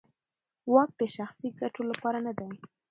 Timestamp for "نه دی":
2.25-2.51